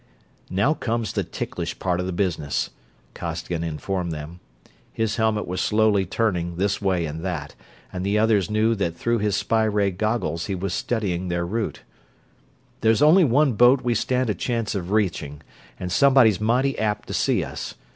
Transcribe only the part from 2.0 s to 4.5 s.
the business," Costigan informed them.